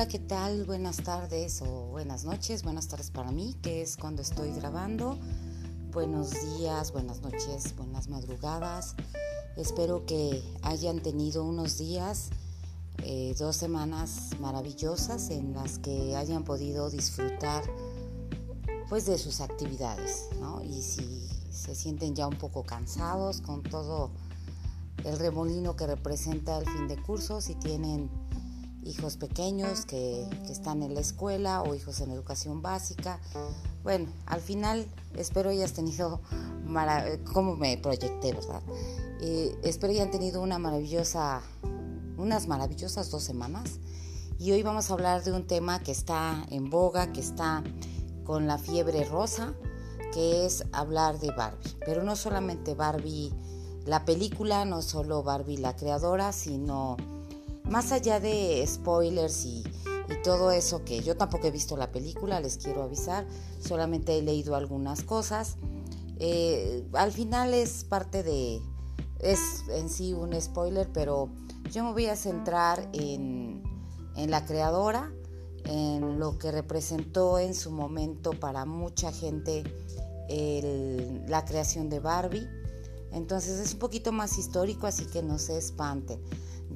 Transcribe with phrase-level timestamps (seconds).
[0.00, 0.64] Hola, ¿qué tal?
[0.64, 2.62] Buenas tardes o buenas noches.
[2.62, 5.18] Buenas tardes para mí, que es cuando estoy grabando.
[5.92, 8.94] Buenos días, buenas noches, buenas madrugadas.
[9.58, 12.30] Espero que hayan tenido unos días,
[13.02, 17.62] eh, dos semanas maravillosas en las que hayan podido disfrutar
[18.88, 20.62] pues de sus actividades, ¿no?
[20.64, 24.12] Y si se sienten ya un poco cansados con todo
[25.04, 28.08] el remolino que representa el fin de curso, si tienen
[28.84, 33.20] hijos pequeños que, están en la escuela o hijos en educación básica.
[33.82, 36.20] Bueno, al final espero hayas tenido,
[37.32, 38.62] como me proyecté, ¿verdad?
[39.20, 41.42] Eh, espero hayan tenido una maravillosa,
[42.16, 43.78] unas maravillosas dos semanas.
[44.38, 47.62] Y hoy vamos a hablar de un tema que está en boga, que está
[48.24, 49.54] con la fiebre rosa,
[50.14, 51.76] que es hablar de Barbie.
[51.84, 53.32] Pero no solamente Barbie,
[53.84, 56.96] la película, no solo Barbie la creadora, sino
[57.64, 59.64] más allá de spoilers y,
[60.24, 63.26] todo eso que yo tampoco he visto la película, les quiero avisar,
[63.60, 65.56] solamente he leído algunas cosas.
[66.18, 68.60] Eh, al final es parte de,
[69.20, 69.38] es
[69.68, 71.30] en sí un spoiler, pero
[71.70, 73.62] yo me voy a centrar en,
[74.16, 75.12] la creadora,
[75.64, 79.64] en lo que representó en su momento para mucha gente
[81.28, 82.48] la creación de Barbie.
[83.12, 86.20] Entonces es un poquito más histórico, así que no se espanten.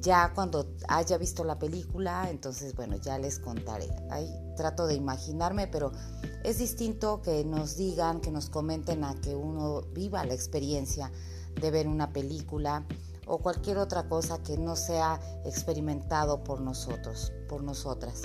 [0.05, 3.89] Ya cuando haya visto la película, entonces bueno, ya les contaré.
[4.11, 5.91] Ahí trato de imaginarme, pero
[6.43, 11.11] es distinto que nos digan, que nos comenten a que uno viva la experiencia
[11.59, 12.85] de ver una película
[13.25, 18.21] o cualquier otra cosa que no sea experimentado por nosotros, por nosotras.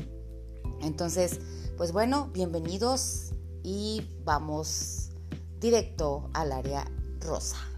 [0.83, 1.41] Entonces,
[1.79, 5.13] pues bueno, bienvenidos y vamos
[5.61, 6.85] directo al área
[7.21, 7.70] rosa.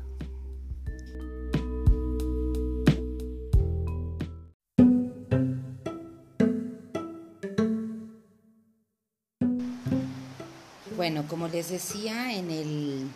[11.03, 13.09] Bueno, como les decía en, el,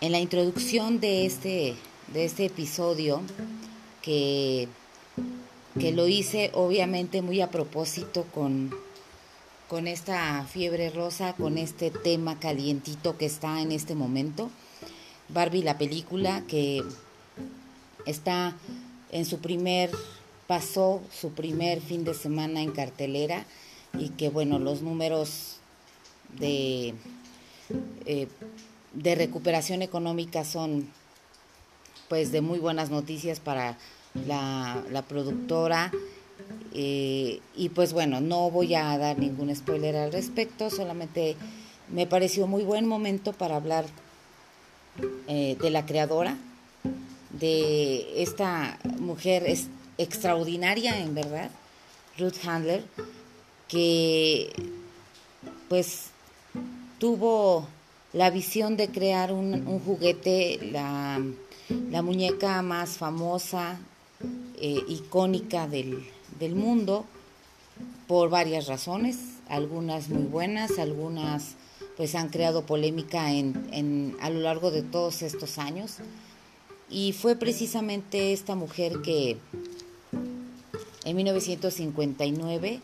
[0.00, 1.74] en la introducción de este,
[2.12, 3.22] de este episodio,
[4.02, 4.68] que,
[5.80, 8.72] que lo hice obviamente muy a propósito con,
[9.66, 14.48] con esta fiebre rosa, con este tema calientito que está en este momento.
[15.28, 16.84] Barbie, la película que
[18.06, 18.56] está
[19.10, 19.90] en su primer,
[20.46, 23.44] pasó su primer fin de semana en cartelera
[23.98, 25.55] y que bueno, los números
[26.38, 26.94] de,
[28.04, 28.28] eh,
[28.94, 30.88] de recuperación económica son
[32.08, 33.76] pues de muy buenas noticias para
[34.26, 35.90] la, productora.
[36.72, 41.36] Eh, y pues bueno, no voy a dar ningún spoiler al respecto, solamente
[41.90, 43.86] me pareció muy buen momento para hablar
[45.26, 46.36] eh, de la creadora,
[47.30, 49.68] de esta mujer es
[49.98, 51.50] extraordinaria en verdad,
[52.18, 52.84] Ruth Handler,
[53.68, 54.52] que
[55.68, 56.10] pues
[56.98, 57.66] tuvo
[58.12, 61.20] la visión de crear un, juguete, la,
[62.02, 63.78] muñeca más famosa,
[64.58, 66.06] eh, icónica del,
[66.54, 67.04] mundo,
[68.06, 69.18] por varias razones,
[69.48, 71.56] algunas muy buenas, algunas
[71.96, 75.96] pues han creado polémica en, a lo largo de todos estos años.
[76.88, 79.38] Y fue precisamente esta mujer que
[81.04, 82.80] en 1959,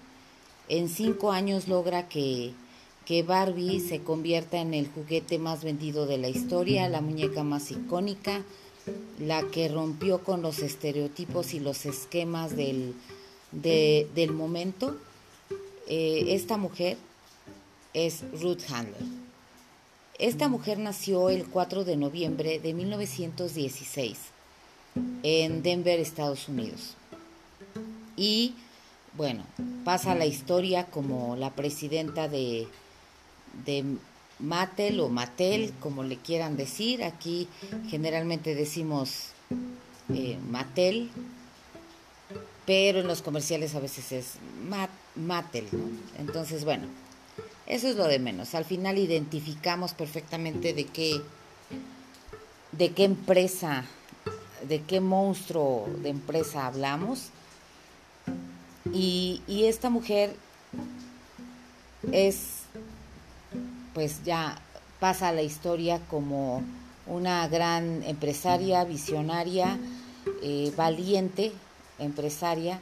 [0.68, 2.52] en cinco años, logra que
[3.04, 7.70] que Barbie se convierta en el juguete más vendido de la historia, la muñeca más
[7.70, 8.42] icónica,
[9.18, 12.94] la que rompió con los estereotipos y los esquemas del,
[13.52, 14.96] del momento.
[15.88, 16.96] Eh, esta mujer
[17.94, 19.02] es Ruth Handler.
[20.18, 24.18] Esta mujer nació el 4 de noviembre de 1916
[25.22, 26.94] en Denver, Estados Unidos.
[28.16, 28.54] Y
[29.16, 29.44] bueno,
[29.84, 32.68] pasa la historia como la presidenta de
[33.64, 33.84] de
[34.38, 37.04] Mattel o Mattel, como le quieran decir.
[37.04, 37.48] Aquí
[37.88, 39.28] generalmente decimos
[40.12, 41.10] eh, Mattel,
[42.66, 44.34] pero en los comerciales a veces es
[45.14, 45.66] Mattel.
[46.18, 46.86] Entonces, bueno,
[47.66, 48.54] eso es lo de menos.
[48.54, 51.20] Al final identificamos perfectamente de qué,
[52.72, 53.84] de qué empresa,
[54.68, 57.30] de qué monstruo de empresa hablamos.
[58.92, 60.34] Y, y esta mujer
[62.10, 62.61] es
[63.94, 64.58] pues ya
[65.00, 66.62] pasa a la historia como
[67.06, 69.78] una gran empresaria, visionaria,
[70.42, 71.52] eh, valiente
[71.98, 72.80] empresaria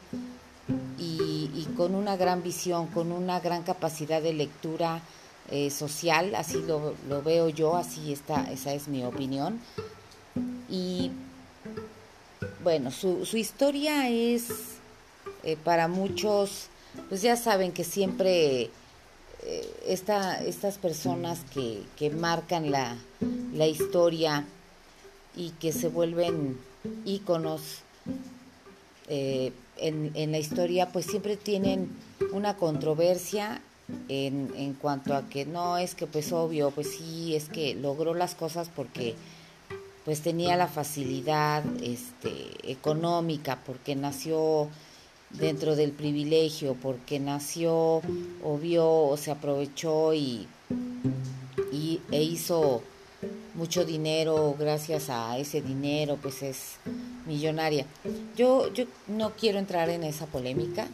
[0.99, 5.01] y, con una gran visión, con una gran capacidad de lectura
[5.51, 9.61] eh, social, así lo, veo yo, así esa es mi opinión.
[10.69, 11.11] Y
[12.63, 14.49] bueno, su, historia es
[15.43, 16.69] eh, para muchos
[17.09, 18.71] pues ya saben que siempre
[19.43, 22.97] eh, estas personas que, que marcan la,
[23.55, 24.45] la, historia
[25.37, 26.59] y que se vuelven
[27.05, 27.81] íconos
[29.09, 31.89] eh, en, en, la historia, pues siempre tienen
[32.33, 33.63] una controversia
[34.09, 38.15] en, en cuanto a que no es que pues obvio, pues sí, es que logró
[38.15, 39.15] las cosas porque
[40.05, 44.69] pues tenía la facilidad este, económica, porque nació
[45.31, 48.03] dentro del privilegio, porque nació
[48.43, 50.47] o vio o se aprovechó y,
[51.73, 52.83] y e hizo
[53.55, 56.77] mucho dinero, gracias a ese dinero, pues es
[57.27, 57.87] millonaria.
[58.37, 60.89] Yo, yo no quiero entrar en esa polémica.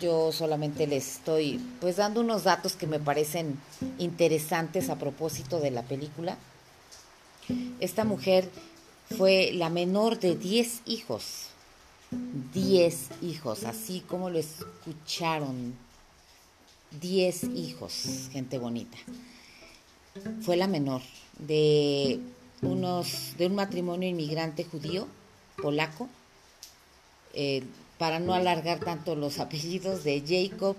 [0.00, 3.58] Yo solamente les estoy pues dando unos datos que me parecen
[3.98, 6.36] interesantes a propósito de la película.
[7.80, 8.48] Esta mujer
[9.16, 11.48] fue la menor de 10 hijos.
[12.10, 15.74] 10 hijos, así como lo escucharon.
[17.00, 18.96] 10 hijos, gente bonita.
[20.40, 21.02] Fue la menor
[21.38, 22.20] de
[22.62, 25.06] unos de un matrimonio inmigrante judío
[25.60, 26.08] polaco.
[27.34, 27.62] Eh,
[27.98, 30.76] para no alargar tanto los apellidos de Jacob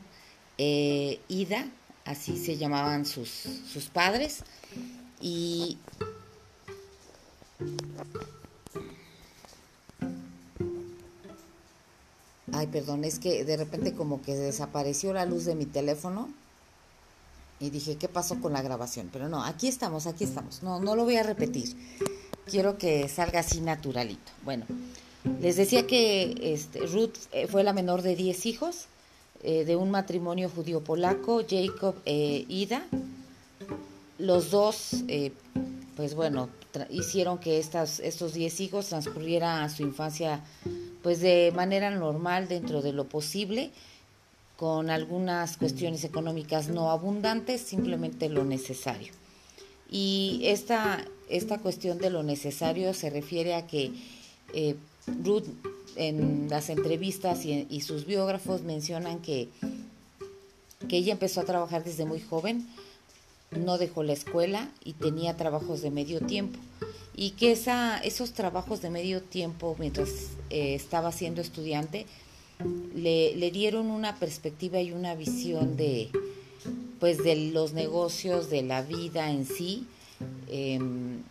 [0.57, 1.67] eh, Ida,
[2.05, 4.43] así se llamaban sus, sus padres,
[5.21, 5.77] y
[12.59, 16.27] Ay, perdón, es que de repente como que desapareció la luz de mi teléfono
[17.57, 19.09] y dije, ¿qué pasó con la grabación?
[19.13, 20.61] Pero no, aquí estamos, aquí estamos.
[20.61, 21.73] No, no lo voy a repetir.
[22.47, 24.29] Quiero que salga así naturalito.
[24.43, 24.65] Bueno,
[25.39, 28.87] les decía que este, Ruth eh, fue la menor de 10 hijos
[29.41, 32.85] eh, de un matrimonio judío-polaco, Jacob e Ida.
[34.17, 35.05] Los dos,
[35.95, 36.49] pues bueno,
[36.89, 40.43] hicieron que estos 10 hijos transcurriera su infancia
[41.01, 43.71] pues de manera normal dentro de lo posible,
[44.57, 49.13] con algunas cuestiones económicas no abundantes, simplemente lo necesario.
[49.89, 53.91] Y esta, esta cuestión de lo necesario se refiere a que
[54.53, 54.75] eh,
[55.23, 55.45] Ruth
[55.95, 59.49] en las entrevistas y, y, sus biógrafos mencionan que,
[60.87, 62.67] que ella empezó a trabajar desde muy joven,
[63.51, 66.59] no dejó la escuela y tenía trabajos de medio tiempo
[67.19, 70.09] y que esa, esos trabajos de medio tiempo mientras
[70.49, 72.05] eh, estaba siendo estudiante
[72.95, 76.11] le, le, dieron una perspectiva y una visión de
[77.01, 79.85] pues de los negocios de la vida en sí
[80.47, 81.21] em,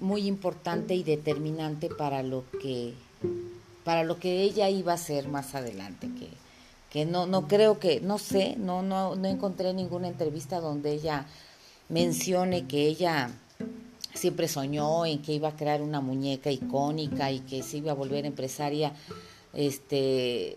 [0.00, 2.94] muy importante y determinante para lo que
[3.84, 6.26] para lo que ella iba a hacer más adelante que,
[6.90, 11.26] que no no creo que no sé no no no encontré ninguna entrevista donde ella
[11.88, 13.30] mencione que ella
[14.14, 17.94] siempre soñó en que iba a crear una muñeca icónica y que se iba a
[17.94, 18.92] volver empresaria
[19.52, 20.56] este,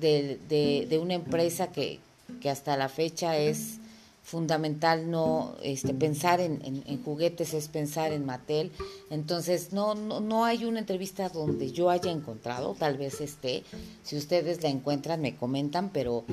[0.00, 2.00] de, de, una empresa que,
[2.40, 3.78] que, hasta la fecha es
[4.22, 8.70] fundamental no este, pensar en, en, juguetes es pensar en Mattel.
[9.10, 13.64] Entonces no, no, no hay una entrevista donde yo haya encontrado tal vez esté.
[14.02, 16.24] Si ustedes la encuentran me comentan pero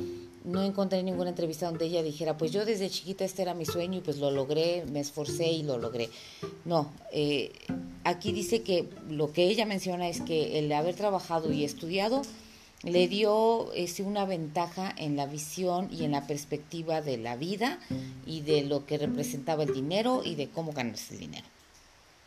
[0.44, 4.00] no encontré ninguna entrevista donde ella dijera, pues yo desde chiquita este era mi sueño
[4.00, 6.10] y pues lo logré, me esforcé y lo logré.
[6.66, 7.52] No, eh,
[8.04, 12.22] aquí dice que lo que ella menciona es que el haber trabajado y estudiado
[12.84, 17.80] le dio este, una ventaja en la visión y en la perspectiva de la vida
[18.26, 21.46] y de lo que representaba el dinero y de cómo ganarse el dinero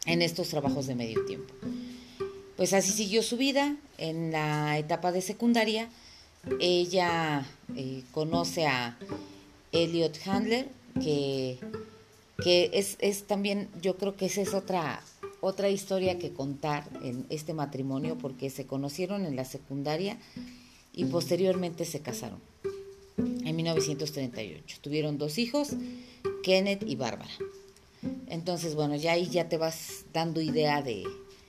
[0.05, 1.55] en estos trabajos de medio tiempo.
[2.57, 5.89] Pues así siguió su vida en la etapa de secundaria
[6.61, 7.47] ella
[7.77, 8.99] eh, conoce a
[9.73, 10.69] Elliot Handler,
[11.01, 11.59] que,
[12.43, 15.03] que es, es, también, yo creo que esa es otra,
[15.41, 20.19] otra historia que contar en este matrimonio, porque se conocieron en la secundaria
[20.93, 22.41] y posteriormente se casaron
[23.17, 24.79] en 1938.
[24.81, 25.71] Tuvieron dos hijos,
[26.43, 27.31] Kenneth y Bárbara.
[28.27, 31.05] Entonces, bueno, ya ahí ya te vas dando idea de,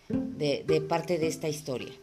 [0.10, 1.94] de, parte de esta historia.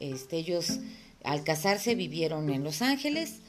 [0.00, 0.78] Este, ellos
[1.24, 3.40] al casarse vivieron en Los Ángeles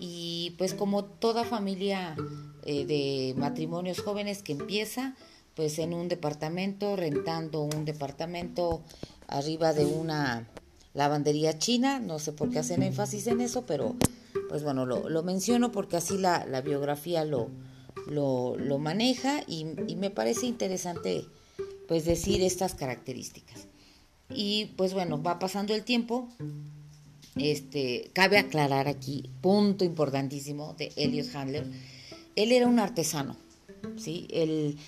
[0.00, 2.16] y pues como toda familia
[2.64, 5.16] eh, de matrimonios jóvenes que empieza,
[5.54, 8.82] pues en un departamento, rentando un departamento
[9.26, 10.48] arriba de una
[10.94, 13.96] lavandería china, no sé por qué hacen énfasis en eso, pero
[14.48, 17.50] pues bueno, lo, menciono porque así la, biografía lo,
[18.06, 21.26] lo, maneja y, y, me parece interesante
[21.86, 23.66] pues decir estas características.
[24.30, 26.28] Y pues bueno, va pasando el tiempo,
[27.38, 31.66] este, cabe aclarar aquí, punto importantísimo de Elliot Handler,
[32.36, 33.36] él era un artesano,
[33.96, 34.28] ¿sí?
[34.30, 34.78] El,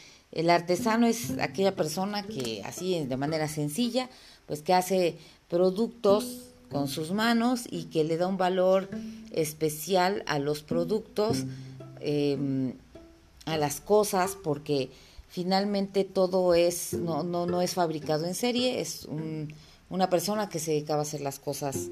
[0.50, 4.08] artesano es aquella persona que así de manera sencilla,
[4.46, 5.16] pues que hace
[5.48, 8.88] productos con sus manos y que le da un valor
[9.32, 11.44] especial a los productos,
[12.00, 12.74] em,
[13.46, 14.90] a las cosas, porque
[15.28, 19.08] finalmente todo es, no, no, no es fabricado en serie, es
[19.88, 21.88] una persona que se dedicaba a hacer las cosas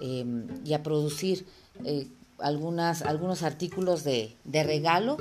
[0.00, 1.46] em, y a producir
[1.84, 2.06] eh,
[2.38, 5.16] algunas, algunos artículos de, regalo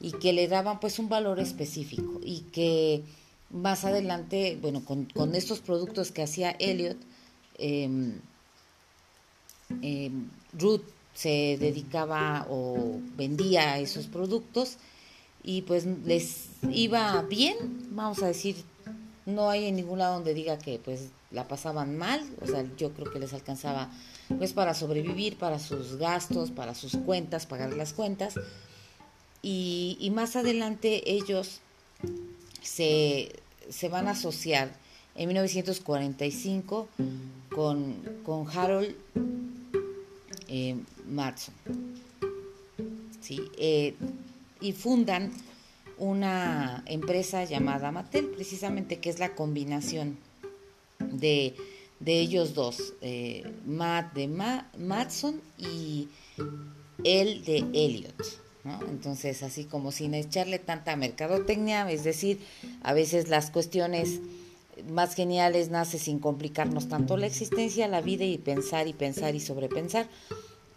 [0.00, 2.20] y que le daban pues un valor específico.
[2.22, 3.02] Y que
[3.50, 6.96] más adelante, bueno, con, estos productos que hacía Elliot,
[7.58, 8.10] eh,
[10.52, 10.82] Ruth
[11.14, 14.78] se dedicaba o vendía esos productos
[15.42, 17.56] y pues les iba bien,
[17.90, 18.56] vamos a decir,
[19.26, 22.92] no hay en ningún lado donde diga que pues la pasaban mal, o sea, yo
[22.92, 23.90] creo que les alcanzaba
[24.38, 28.34] pues para sobrevivir, para sus gastos, para sus cuentas, pagar las cuentas.
[29.42, 31.60] Y, más adelante ellos
[32.60, 33.32] se,
[33.68, 34.72] se, van a asociar
[35.16, 36.88] en 1945
[37.50, 38.94] con, con Harold
[40.48, 40.76] eh,
[43.20, 43.40] ¿sí?
[43.56, 43.94] Eh,
[44.60, 45.32] y fundan
[45.96, 50.18] una empresa llamada Mattel, precisamente que es la combinación
[50.98, 51.54] de,
[52.06, 54.28] ellos dos, eh, Matt de
[54.78, 56.08] Matson y
[57.04, 58.42] él de Elliot.
[58.88, 62.40] Entonces, así como sin echarle tanta mercadotecnia, es decir,
[62.82, 64.20] a veces las cuestiones
[64.88, 69.40] más geniales nace sin complicarnos tanto la existencia, la vida y pensar y pensar y
[69.40, 70.08] sobrepensar.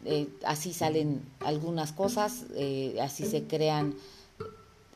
[0.05, 3.96] Eh, así salen algunas cosas, eh, así se crean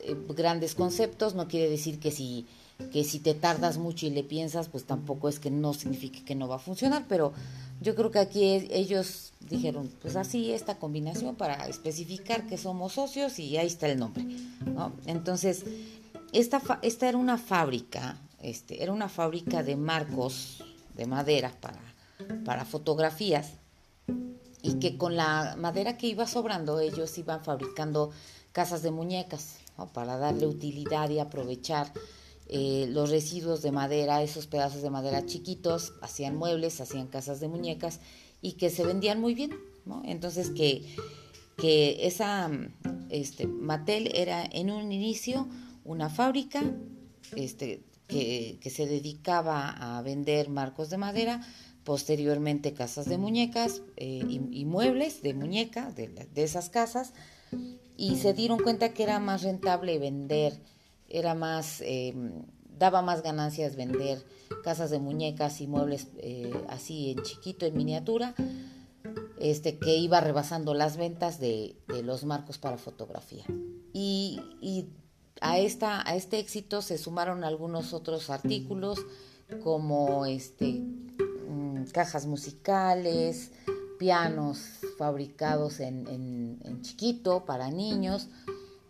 [0.04, 2.46] eh, grandes conceptos, no quiere decir que si,
[2.92, 6.34] que si te tardas mucho y le piensas, pues tampoco es que no signifique que
[6.34, 7.32] no va a funcionar, pero
[7.80, 13.38] yo creo que aquí ellos dijeron, pues así esta combinación para especificar que somos socios
[13.38, 14.26] y ahí está el nombre.
[15.06, 15.64] Entonces,
[16.32, 20.64] esta, esta era una fábrica, este, era una fábrica de marcos
[20.96, 21.80] de madera para,
[22.44, 23.52] para fotografías
[24.62, 28.10] y que con la madera que iba sobrando ellos iban fabricando
[28.52, 29.56] casas de muñecas
[29.94, 31.90] para darle utilidad y aprovechar
[32.52, 37.48] eh, los residuos de madera, esos pedazos de madera chiquitos, hacían muebles, hacían casas de
[37.48, 38.00] muñecas
[38.42, 39.52] y que se vendían muy bien.
[40.04, 40.84] Entonces que,
[41.56, 42.50] que esa
[43.08, 45.48] este, Mattel era en un inicio
[45.84, 46.62] una fábrica
[47.34, 51.40] este, que, que se dedicaba a vender marcos de madera,
[51.84, 57.14] posteriormente casas de muñecas eh, y, muebles de muñeca de, esas casas
[57.96, 60.60] y se dieron cuenta que era más rentable vender,
[61.10, 62.44] era más, em,
[62.78, 64.24] daba más ganancias vender
[64.62, 68.34] casas de muñecas y muebles eh, así en chiquito, en miniatura,
[69.38, 73.44] este, que iba rebasando las ventas de, los marcos para fotografía.
[73.92, 74.88] Y, y
[75.40, 78.98] a, esta, a este éxito se sumaron algunos otros artículos
[79.62, 80.82] como este
[81.92, 83.52] cajas musicales,
[83.98, 84.60] pianos
[84.98, 88.28] fabricados en, chiquito para niños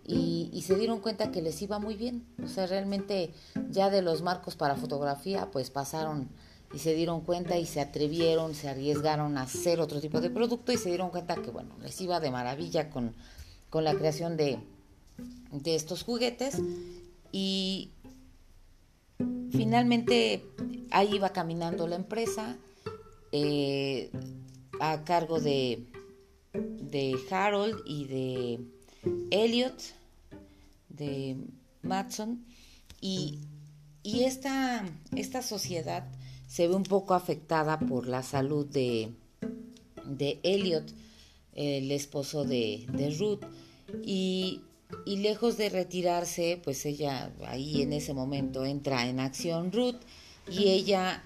[0.07, 2.27] y, se dieron cuenta que les iba muy bien.
[2.43, 3.33] O sea, realmente
[3.71, 6.29] ya de los marcos para fotografía pues pasaron
[6.73, 10.73] y se dieron cuenta y se atrevieron, se arriesgaron a hacer otro tipo de producto
[10.73, 13.15] y se dieron cuenta que bueno, les iba de maravilla con,
[13.71, 14.59] con la creación de,
[15.53, 16.61] de estos juguetes
[17.33, 17.91] y
[19.51, 20.45] finalmente
[20.91, 22.57] ahí iba caminando la empresa
[23.33, 24.11] eh,
[24.81, 25.85] a cargo de,
[26.53, 28.61] de Harold y de
[29.31, 29.75] Elliot,
[30.89, 31.37] de
[31.83, 32.45] Matson,
[33.01, 33.41] y,
[34.03, 34.85] y esta,
[35.17, 36.07] esta, sociedad
[36.47, 39.13] se ve un poco afectada por la salud de,
[40.05, 40.93] de Elliot,
[41.55, 43.45] el esposo de, de Ruth,
[44.05, 44.61] y,
[45.07, 50.01] y, lejos de retirarse, pues ella ahí en ese momento entra en acción Ruth
[50.49, 51.25] y ella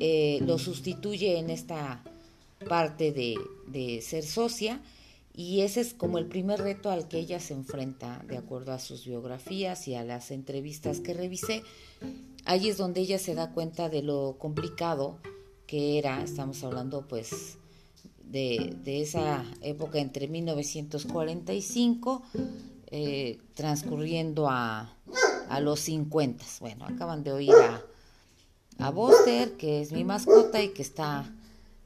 [0.00, 2.02] eh, lo sustituye en esta
[2.68, 4.80] parte de, ser socia
[5.36, 8.78] y ese es como el primer reto al que ella se enfrenta de acuerdo a
[8.78, 11.62] sus biografías y a las entrevistas que revisé.
[12.44, 15.18] Ahí es donde ella se da cuenta de lo complicado
[15.66, 17.58] que era, estamos hablando pues
[18.24, 22.22] de, esa época entre 1945
[22.88, 24.96] eh, transcurriendo a,
[25.48, 26.44] a los 50.
[26.60, 27.82] Bueno, acaban de oír a
[28.78, 31.24] a Buster, que es mi mascota y que está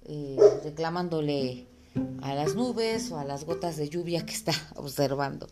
[0.05, 1.67] eh, reclamándole
[2.23, 5.49] a las nubes o a las gotas de lluvia que está observando.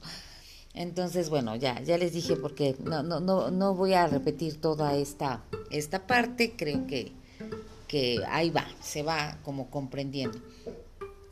[0.75, 4.97] Entonces, bueno, ya, ya les dije porque no, no, no, no voy a repetir toda
[4.97, 7.13] esta, esta parte, creo que,
[7.89, 10.39] que ahí va, se va como comprendiendo.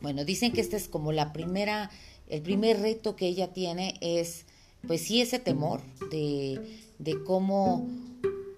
[0.01, 1.89] Bueno, dicen que esta es como la primera,
[2.27, 4.45] el primer reto que ella tiene es,
[4.85, 7.87] pues sí, ese temor de, de cómo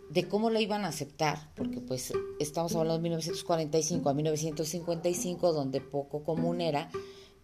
[0.10, 5.82] de cómo la iban a aceptar, porque pues estamos hablando de 1945 a 1955, donde
[5.82, 6.90] poco común era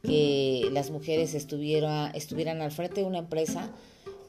[0.01, 3.71] que las mujeres estuviera, estuvieran al frente de una empresa.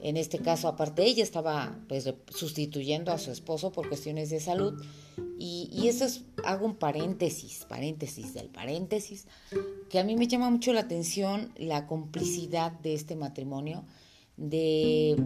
[0.00, 4.82] En este caso, aparte, ella estaba pues, sustituyendo a su esposo por cuestiones de salud.
[5.38, 9.26] Y, y eso es, hago un paréntesis, paréntesis del paréntesis,
[9.90, 13.84] que a mí me llama mucho la atención la complicidad de este matrimonio,
[14.36, 15.16] de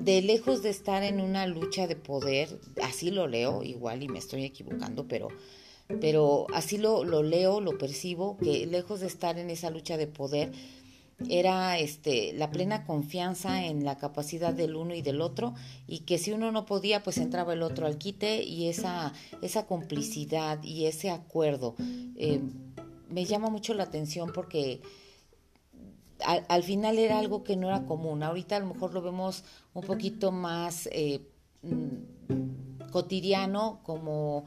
[0.00, 4.18] de lejos de estar en una lucha de poder, así lo leo, igual y me
[4.18, 5.28] estoy equivocando, pero,
[6.00, 10.06] pero así lo, lo leo, lo percibo, que lejos de estar en esa lucha de
[10.06, 10.52] poder,
[11.28, 15.54] era este la plena confianza en la capacidad del uno y del otro
[15.88, 19.12] y que si uno no podía pues entraba el otro al quite y esa
[19.42, 21.74] esa complicidad y ese acuerdo
[22.16, 22.40] eh,
[23.10, 24.80] me llama mucho la atención porque
[26.24, 28.22] al, final era algo que no era común.
[28.22, 29.44] Ahorita a lo mejor lo vemos
[29.74, 31.26] un poquito más eh,
[31.62, 34.44] mm, cotidiano, como,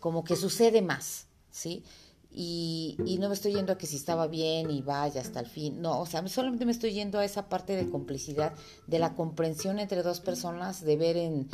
[0.00, 1.84] como que sucede más, ¿sí?
[2.30, 5.46] Y, y, no me estoy yendo a que si estaba bien y vaya hasta el
[5.46, 5.80] fin.
[5.80, 8.54] No, o sea, solamente me estoy yendo a esa parte de complicidad,
[8.88, 11.48] de la comprensión entre dos personas, de ver en,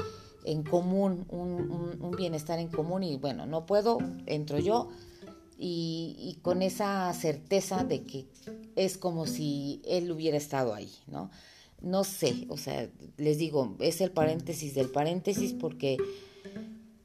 [0.45, 3.03] en común un, un, bienestar en común.
[3.03, 4.89] Y bueno, no puedo, entro yo,
[5.63, 8.27] y, con esa certeza de que
[8.77, 11.31] es como si él hubiera estado ahí, ¿no?
[11.83, 12.89] No sé, o sea,
[13.19, 15.99] les digo, es el paréntesis del paréntesis porque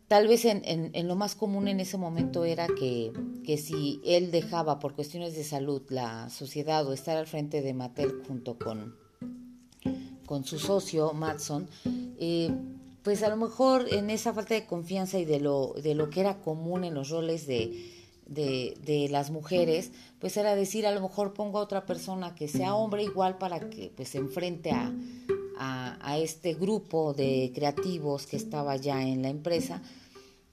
[0.07, 3.11] tal vez en, en, lo más común en ese momento era que,
[3.43, 7.73] que, si él dejaba por cuestiones de salud la sociedad o estar al frente de
[7.73, 8.95] Mattel junto con,
[10.25, 11.69] con su socio Matson,
[12.19, 12.51] eh,
[13.03, 16.21] pues a lo mejor en esa falta de confianza y de lo, de lo que
[16.21, 17.94] era común en los roles de,
[18.25, 22.47] de, de, las mujeres, pues era decir, a lo mejor pongo a otra persona que
[22.47, 24.91] sea hombre igual para que pues se enfrente a,
[25.57, 29.81] a, este grupo de creativos que estaba ya en la empresa.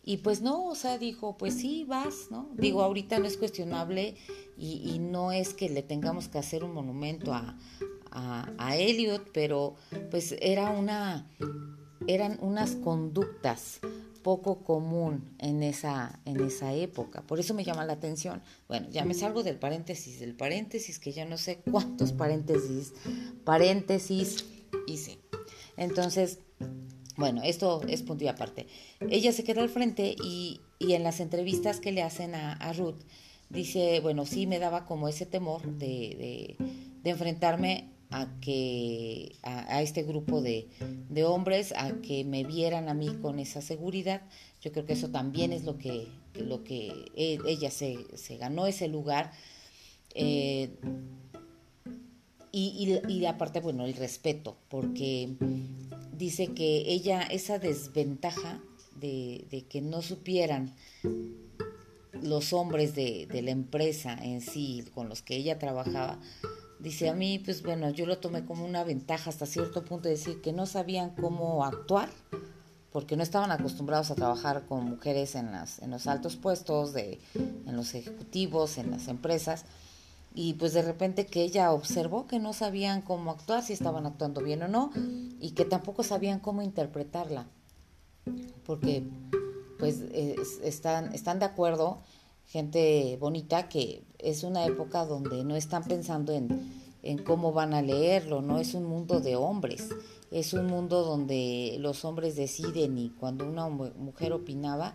[0.04, 2.48] Y pues no, o sea, dijo, pues sí, vas, ¿no?
[2.54, 4.16] Digo, ahorita no es cuestionable
[4.58, 7.56] y, y no es que le tengamos que hacer un monumento a,
[8.10, 9.76] a, a Elliot, pero
[10.10, 11.30] pues era una,
[12.06, 13.80] eran unas conductas
[14.22, 17.22] poco común en esa, en esa época.
[17.22, 18.42] Por eso me llama la atención.
[18.68, 22.92] Bueno, ya me salgo del paréntesis, del paréntesis, que ya no sé cuántos paréntesis,
[23.44, 24.44] paréntesis
[24.86, 25.18] hice.
[25.76, 26.38] Entonces,
[27.16, 28.66] bueno, esto es punto y aparte.
[29.10, 33.02] Ella se queda al frente y, y en las entrevistas que le hacen a, Ruth,
[33.50, 36.66] dice, bueno, sí me daba como ese temor de, de,
[37.02, 40.68] de enfrentarme a que a, este grupo de,
[41.08, 44.22] de, hombres a que me vieran a mí con esa seguridad.
[44.60, 48.66] Yo creo que eso también es lo que lo que e, ella se, se ganó
[48.66, 49.32] ese lugar.
[50.14, 50.70] Eh,
[52.54, 55.30] y, y, y, aparte bueno el respeto porque
[56.12, 58.60] dice que ella esa desventaja
[59.00, 60.74] de, de que no supieran
[62.20, 66.20] los hombres de, de la empresa en sí con los que ella trabajaba
[66.82, 70.16] Dice, a mí, pues bueno, yo lo tomé como una ventaja hasta cierto punto de
[70.16, 72.08] decir que no sabían cómo actuar,
[72.90, 77.20] porque no estaban acostumbrados a trabajar con mujeres en, las, en los altos puestos, de,
[77.34, 79.64] en los ejecutivos, en las empresas.
[80.34, 84.42] Y pues de repente que ella observó que no sabían cómo actuar, si estaban actuando
[84.42, 84.90] bien o no,
[85.40, 87.46] y que tampoco sabían cómo interpretarla.
[88.66, 89.04] Porque
[89.78, 91.98] pues están, están de acuerdo
[92.52, 97.82] gente bonita que es una época donde no están pensando en, en cómo van a
[97.82, 99.88] leerlo, no es un mundo de hombres,
[100.30, 104.94] es un mundo donde los hombres deciden y cuando una mujer opinaba,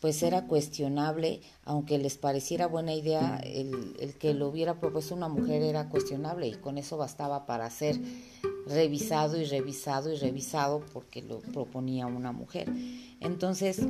[0.00, 5.28] pues era cuestionable, aunque les pareciera buena idea, el, el, que lo hubiera propuesto una
[5.28, 7.98] mujer era cuestionable y con eso bastaba para ser
[8.66, 12.70] revisado y revisado y revisado porque lo proponía una mujer.
[13.20, 13.80] Entonces,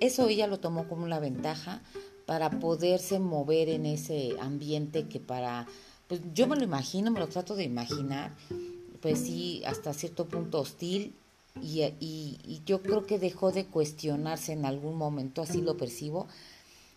[0.00, 1.82] eso ella lo tomó como una ventaja
[2.26, 5.66] para poderse mover en ese ambiente que para,
[6.08, 8.34] pues yo me lo imagino, me lo trato de imaginar,
[9.00, 11.14] pues sí, hasta cierto punto hostil
[11.62, 16.26] y, y, yo creo que dejó de cuestionarse en algún momento, así lo percibo.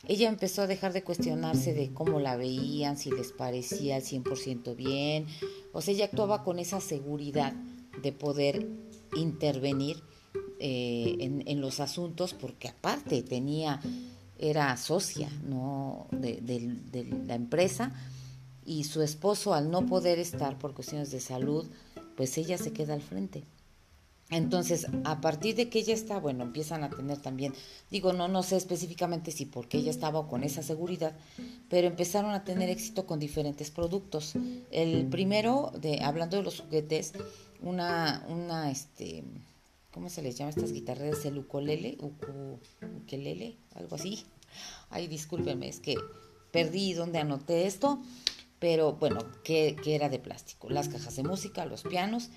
[0.07, 4.75] Ella empezó a dejar de cuestionarse de cómo la veían, si les parecía al 100%
[4.75, 5.27] bien,
[5.73, 7.53] o sea, ella actuaba con esa seguridad
[8.01, 8.67] de poder
[9.15, 10.01] intervenir
[10.59, 13.79] eh, en, en, los asuntos porque aparte tenía,
[14.39, 16.07] era socia ¿no?
[16.11, 17.91] de, de, de, la empresa
[18.65, 21.65] y su esposo al no poder estar por cuestiones de salud,
[22.15, 23.43] pues ella se queda al frente.
[24.29, 27.53] Entonces, a partir de que ella está, bueno, empiezan a tener también,
[27.89, 31.15] digo, no, no sé específicamente si porque ella estaba con esa seguridad,
[31.69, 34.33] pero empezaron a tener éxito con diferentes productos.
[34.69, 37.13] El primero, de, hablando de los juguetes,
[37.61, 39.23] una, una, este,
[39.97, 41.25] ¿cómo se les llama estas guitarras?
[41.25, 44.23] El ukulele, ukulele, algo así.
[44.91, 45.95] Ay, discúlpenme, es que
[46.51, 47.99] perdí donde anoté esto,
[48.59, 50.69] pero bueno, que, que era de plástico.
[50.69, 52.29] Las cajas de música, los pianos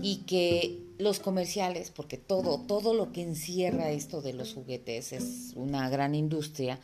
[0.00, 5.54] y que los comerciales, porque todo, todo lo que encierra esto de los juguetes es
[5.56, 6.78] una gran industria,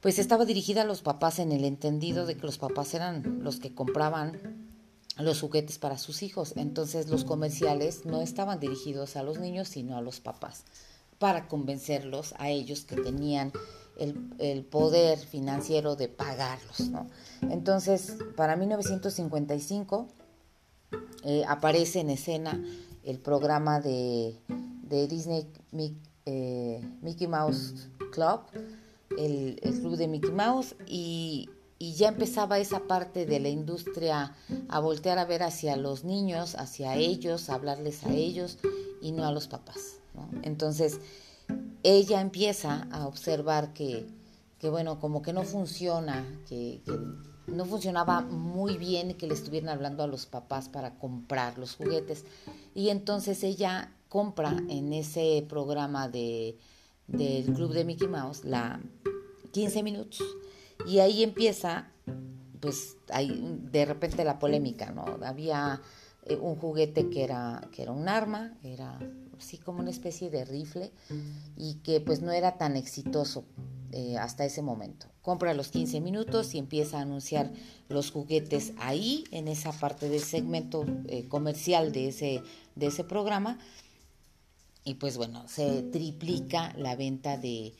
[0.00, 3.60] pues estaba dirigida a los papás en el entendido de que los papás eran los
[3.60, 4.73] que compraban
[5.18, 6.54] los juguetes para sus hijos.
[6.56, 10.64] Entonces los comerciales no estaban dirigidos a los niños, sino a los papás,
[11.18, 13.52] para convencerlos a ellos que tenían
[13.98, 16.90] el, poder financiero de pagarlos.
[17.42, 20.08] Entonces, para 1955
[21.24, 22.62] eh, aparece en escena
[23.04, 24.36] el programa de,
[24.88, 25.46] Disney
[26.26, 28.40] eh, Mickey Mouse Club,
[29.18, 31.48] el, club de Mickey Mouse, y,
[31.78, 34.34] ya empezaba esa parte de la industria
[34.68, 38.58] a voltear a ver hacia los niños, hacia ellos, a hablarles a ellos
[39.00, 39.98] y no a los papás.
[40.42, 41.00] Entonces,
[41.82, 44.06] ella empieza a observar que,
[44.58, 46.92] que, bueno, como que no funciona, que, que
[47.46, 52.24] no funcionaba muy bien que le estuvieran hablando a los papás para comprar los juguetes.
[52.74, 56.56] Y entonces ella compra en ese programa de,
[57.06, 58.80] del club de Mickey Mouse la
[59.52, 60.22] 15 minutos.
[60.86, 61.90] Y ahí empieza,
[62.60, 65.04] pues, ahí, de repente la polémica, ¿no?
[65.24, 65.80] Había
[66.26, 68.98] eh, un juguete que era, que era un arma, era
[69.38, 70.90] así como una especie de rifle,
[71.56, 73.44] y que pues no era tan exitoso
[73.92, 75.06] eh, hasta ese momento.
[75.22, 77.52] Compra los 15 minutos y empieza a anunciar
[77.88, 82.42] los juguetes ahí, en esa parte del segmento eh, comercial de ese,
[82.74, 83.58] de ese programa.
[84.82, 87.74] Y pues bueno, se triplica la venta de,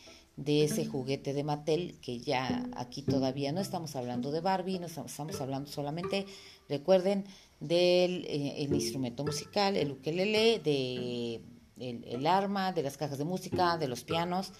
[0.46, 5.40] ese juguete de Mattel, que ya aquí todavía no estamos hablando de Barbie, no estamos,
[5.40, 6.26] hablando solamente,
[6.68, 7.24] recuerden,
[7.60, 11.40] del eh, el instrumento musical, el ukelele, de
[11.78, 14.52] el, arma, de las cajas de música, de los pianos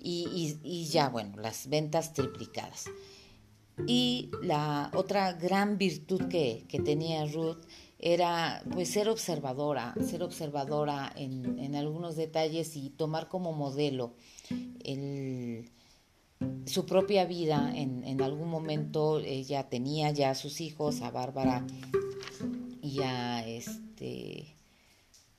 [0.00, 2.86] y, ya, bueno, las ventas triplicadas.
[3.86, 7.64] Y la otra gran virtud que, tenía Ruth
[8.00, 14.14] era pues ser observadora, ser observadora en, algunos detalles y tomar como modelo
[16.66, 17.72] su propia vida.
[17.74, 21.64] En, algún momento ella tenía ya a sus hijos, a Bárbara
[22.82, 24.54] y a este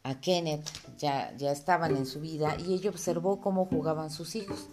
[0.04, 0.65] a Kenneth,
[0.98, 4.69] ya, ya estaban en su vida y ella observó cómo jugaban sus hijos.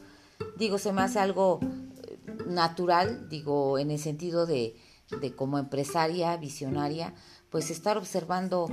[0.57, 4.77] Digo, se me hace algo eh, natural, digo, en el sentido de,
[5.21, 7.13] de como empresaria, visionaria,
[7.51, 8.69] pues estar observando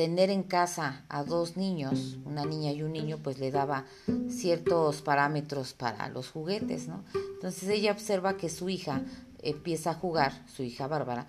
[0.00, 3.84] tener en casa a dos niños, una niña y un niño, pues le daba
[4.30, 7.04] ciertos parámetros para los juguetes, ¿no?
[7.34, 9.02] Entonces ella observa que su hija
[9.42, 11.26] empieza a jugar, su hija Bárbara,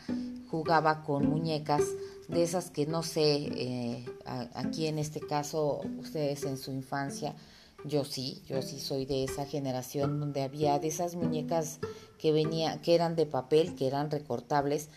[0.50, 1.84] jugaba con muñecas
[2.30, 4.06] de esas que no sé, eh,
[4.54, 7.36] aquí en este caso, ustedes en su infancia,
[7.86, 11.80] yo sí, yo sí soy de esa generación donde había de esas muñecas
[12.18, 14.90] que venía, que eran de papel, que eran recortables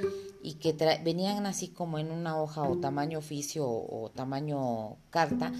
[0.42, 5.52] y que venían así como en una hoja o tamaño oficio o, tamaño carta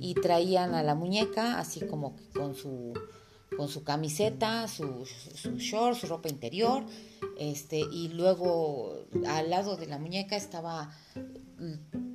[0.00, 2.92] y traían a la muñeca así como con su
[3.56, 6.84] con su camiseta, su, su short, su ropa interior,
[7.38, 10.90] este, y luego al lado de la muñeca estaba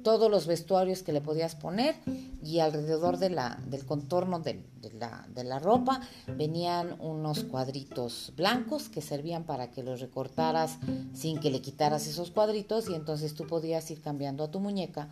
[0.07, 1.93] todos los vestuarios que le podías poner
[2.41, 5.99] y alrededor de la, del contorno de, la, de, la, ropa
[6.37, 10.77] venían unos cuadritos blancos que servían para que los recortaras
[11.13, 15.09] sin que le quitaras esos cuadritos y entonces tú podías ir cambiando a tu muñeca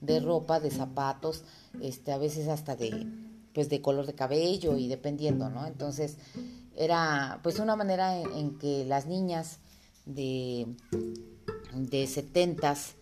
[0.00, 1.42] de ropa, de zapatos,
[1.82, 3.06] este, a veces hasta de,
[3.52, 5.66] pues de color de cabello y dependiendo, ¿no?
[5.66, 6.16] Entonces
[6.74, 9.58] era pues una manera en, que las niñas
[10.06, 10.74] de,
[11.74, 12.94] de 70s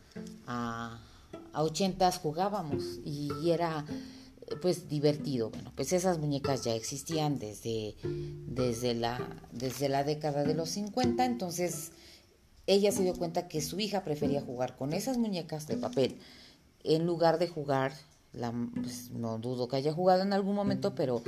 [0.48, 1.05] a,
[1.56, 3.84] a 80s jugábamos y era
[4.62, 5.50] pues divertido.
[5.50, 7.96] Bueno, pues esas muñecas ya existían desde,
[8.46, 9.18] desde, la,
[9.52, 11.92] desde la década de los 50, entonces
[12.66, 16.18] ella se dio cuenta que su hija prefería jugar con esas muñecas de papel
[16.84, 17.92] en lugar de jugar
[18.74, 21.22] pues, no dudo que haya jugado en algún momento, pero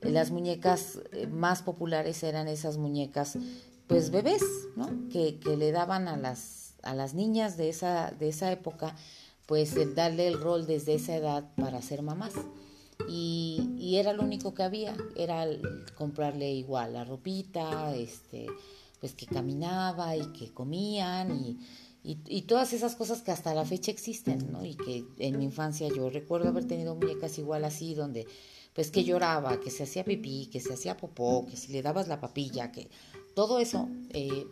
[0.00, 3.38] las muñecas eh, más populares eran esas muñecas,
[3.86, 4.42] pues bebés,
[4.76, 5.08] ¿no?
[5.10, 8.96] Que, le daban a las, a las niñas de esa, de esa época,
[9.48, 12.34] pues darle el rol desde esa edad para ser mamás.
[13.08, 15.46] Y, y era lo único que había, era
[15.96, 18.46] comprarle igual la ropita, este,
[19.00, 21.58] pues que caminaba y que comían y
[22.04, 24.64] y, todas esas cosas que hasta la fecha existen, ¿no?
[24.64, 28.26] Y que en mi infancia yo recuerdo haber tenido muñecas igual así, donde
[28.72, 32.08] pues que lloraba, que se hacía pipí, que se hacía popó, que si le dabas
[32.08, 32.88] la papilla, que
[33.34, 34.46] todo eso, eh,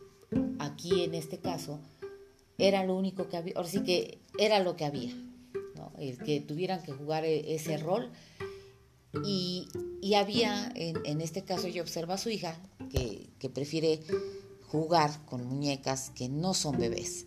[0.59, 1.81] aquí en este caso,
[2.59, 5.15] era lo único que había, ahora sí que era lo que había,
[5.75, 5.93] ¿no?
[5.99, 8.11] El que tuvieran que jugar e, ese rol.
[9.25, 9.69] Y,
[10.15, 14.01] había, en, este caso yo observo a su hija, que, que prefiere
[14.67, 17.27] jugar con muñecas que no son bebés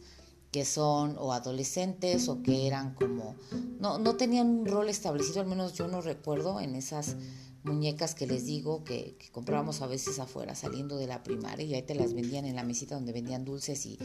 [0.51, 3.35] que son o adolescentes o que eran como,
[3.79, 7.17] no, no tenían un rol establecido, al menos yo no recuerdo en esas
[7.63, 11.83] muñecas que les digo que, comprábamos a veces afuera saliendo de la primaria y ahí
[11.83, 13.99] te las vendían en la mesita donde vendían dulces y,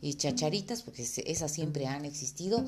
[0.00, 2.64] y chacharitas, porque esas siempre han existido.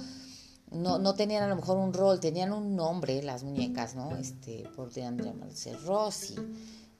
[0.70, 4.16] No, no tenían a lo mejor un rol, tenían un nombre las muñecas, ¿no?
[4.16, 6.34] Este, podrían llamarse Rosy,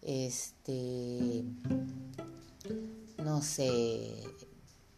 [0.02, 1.44] este,
[3.18, 4.24] no sé,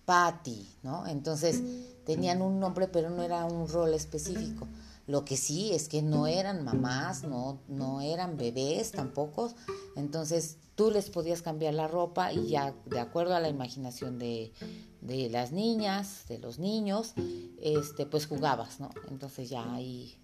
[0.05, 1.07] Patty, ¿no?
[1.07, 1.63] Entonces
[2.05, 4.67] tenían un nombre, pero no era un rol específico.
[5.07, 9.53] Lo que sí es que no eran mamás, no, no eran bebés tampoco.
[9.97, 14.53] Entonces tú les podías cambiar la ropa y ya de acuerdo a la imaginación de,
[15.01, 17.13] de las niñas, de los niños,
[17.61, 18.91] este, pues jugabas, ¿no?
[19.11, 20.17] Entonces ya ahí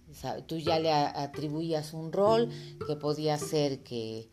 [0.47, 2.49] tú ya le atribuías un rol
[2.85, 4.29] que podía ser que,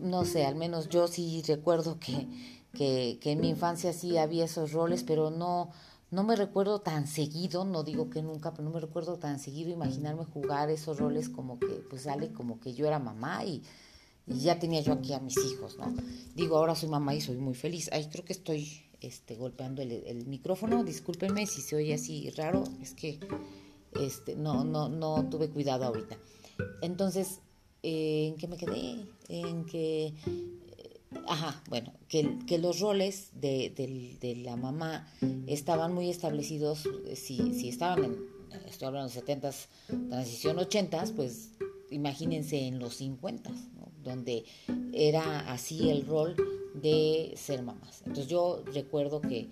[0.00, 2.26] no sé, al menos yo sí recuerdo que
[2.76, 5.70] que, en mi infancia sí había esos roles, pero no,
[6.10, 9.70] no me recuerdo tan seguido, no digo que nunca, pero no me recuerdo tan seguido
[9.70, 13.62] imaginarme jugar esos roles como que, pues sale como que yo era mamá y,
[14.28, 15.94] ya tenía yo aquí a mis hijos, ¿no?
[16.34, 17.88] Digo, ahora soy mamá y soy muy feliz.
[17.92, 22.92] Ay, creo que estoy este, golpeando el, micrófono, discúlpenme si se oye así raro, es
[22.92, 23.20] que
[24.00, 26.18] este, no, no, no tuve cuidado ahorita.
[26.82, 27.38] Entonces,
[27.84, 29.06] eh, ¿en qué me quedé?
[29.28, 30.12] En que
[31.28, 33.70] Ajá, bueno, que, los roles de,
[34.20, 35.08] de, la mamá
[35.46, 38.16] estaban muy establecidos, eh, si, si estaban en,
[38.68, 39.66] estoy hablando de 70s,
[40.08, 41.50] transición 80s, pues
[41.90, 43.50] imagínense en los 50
[44.02, 44.44] donde
[44.92, 46.36] era así el rol
[46.74, 48.02] de ser mamás.
[48.06, 49.48] Entonces yo recuerdo que,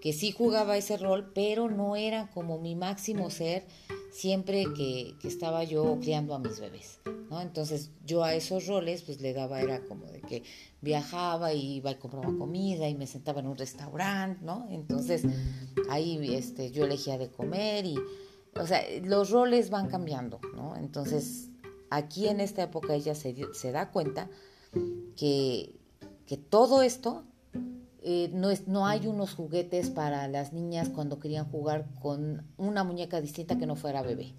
[0.00, 3.66] que sí jugaba ese rol, pero no era como mi máximo ser
[4.10, 7.00] siempre que, estaba yo criando a mis bebés.
[7.30, 7.40] ¿no?
[7.40, 10.42] Entonces yo a esos roles pues le daba, era como de que
[10.80, 14.66] viajaba y iba y compraba comida y me sentaba en un restaurante, ¿no?
[14.70, 15.22] Entonces
[15.90, 17.98] ahí este, yo elegía de comer y,
[18.58, 20.76] o sea, los roles van cambiando, ¿no?
[20.76, 21.50] Entonces
[21.90, 24.30] aquí en esta época ella se, se da cuenta
[25.16, 25.78] que,
[26.26, 27.24] que todo esto
[28.10, 32.82] eh, no, es, no hay unos juguetes para las niñas cuando querían jugar con una
[32.82, 34.32] muñeca distinta que no fuera bebé,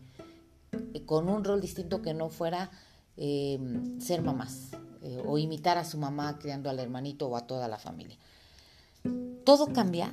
[0.95, 2.71] eh, con un rol distinto que no fuera
[3.15, 3.59] eh,
[3.99, 4.71] ser mamás
[5.23, 8.17] o imitar a su mamá criando al hermanito o a toda la familia.
[9.43, 10.11] Todo cambia,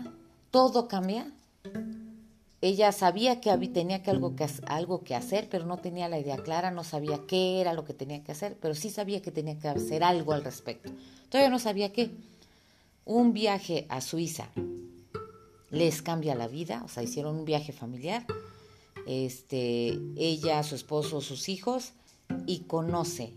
[0.51, 1.33] todo cambia.
[2.61, 6.37] Ella sabía que tenía que algo, que algo que hacer, pero no tenía la idea
[6.37, 9.59] clara, no sabía qué era lo que tenía que hacer, pero sí sabía que tenía
[9.59, 10.93] que hacer algo al respecto.
[11.31, 12.11] Todavía no sabía qué
[13.07, 14.51] un viaje a Suiza
[15.71, 18.27] les cambia la vida, o sea, hicieron un viaje familiar,
[19.07, 21.93] este, ella, su esposo, sus hijos,
[22.47, 23.33] y conoce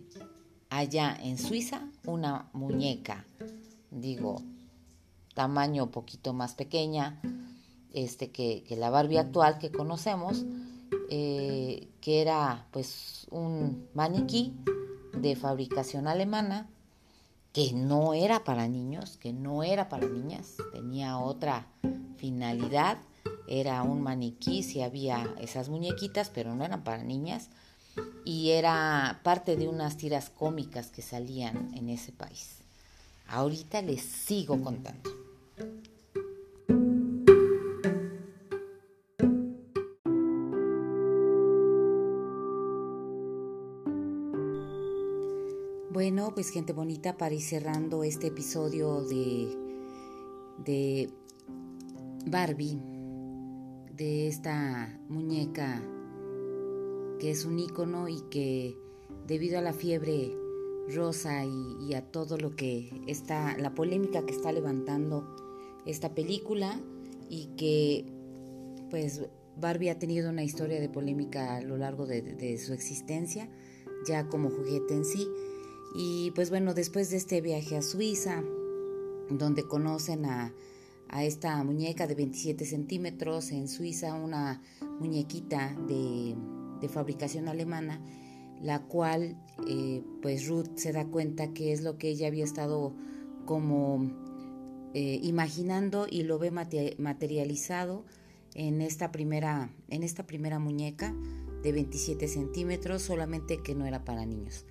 [0.70, 3.26] allá en Suiza una muñeca,
[3.92, 4.42] digo,
[5.36, 7.22] tamaño poquito más pequeña,
[7.94, 10.46] este, que, la Barbie actual que conocemos,
[11.10, 14.54] eh, que era pues un maniquí
[15.14, 16.68] de fabricación alemana,
[17.54, 21.68] que no era para niños, que no era para niñas, tenía otra
[22.18, 22.98] finalidad,
[23.48, 27.50] era un maniquí, si había esas muñequitas, pero no eran para niñas,
[28.24, 32.60] y era parte de unas tiras cómicas que salían en ese país.
[33.28, 35.10] Ahorita les sigo contando.
[46.34, 49.50] Pues gente bonita, para ir cerrando este episodio de,
[50.64, 51.10] de
[52.28, 52.80] Barbie,
[53.92, 55.84] de esta muñeca
[57.20, 58.78] que es un icono y que
[59.28, 60.32] debido a la fiebre
[60.94, 65.36] rosa y, a todo lo que está, la polémica que está levantando
[65.86, 66.80] esta película
[67.28, 68.06] y que
[68.90, 69.26] pues
[69.58, 73.50] Barbie ha tenido una historia de polémica a lo largo de su existencia,
[74.08, 75.28] ya como juguete en sí,
[75.94, 78.44] y pues bueno, después de este viaje a Suiza,
[79.30, 80.54] donde conocen a,
[81.22, 84.62] esta muñeca de 27 centímetros en Suiza, una
[85.00, 86.36] muñequita de,
[86.88, 88.00] fabricación alemana,
[88.62, 89.36] la cual
[89.68, 92.94] eh, pues Ruth se da cuenta que es lo que ella había estado
[93.46, 94.12] como
[94.94, 98.06] eh, imaginando y lo ve materializado
[98.54, 101.16] en esta primera, en esta primera muñeca
[101.64, 104.66] de 27 centímetros, solamente que no era para niños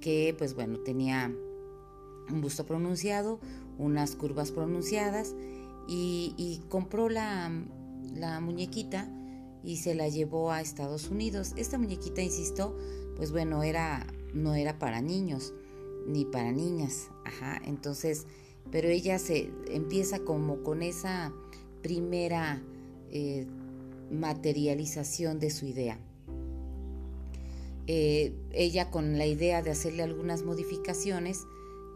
[0.00, 1.32] que pues bueno, tenía
[2.30, 3.40] un busto pronunciado,
[3.78, 5.34] unas curvas pronunciadas
[5.88, 7.50] y, compró la,
[8.40, 9.10] muñequita
[9.62, 11.54] y se la llevó a Estados Unidos.
[11.56, 12.76] Esta muñequita, insisto,
[13.16, 15.54] pues bueno, era, no era para niños
[16.06, 18.26] ni para niñas, ajá, entonces,
[18.70, 21.34] pero ella se empieza como con esa
[21.82, 22.62] primera
[23.10, 23.46] eh,
[24.10, 25.98] materialización de su idea.
[27.90, 31.46] Eh, ella con la idea de hacerle algunas modificaciones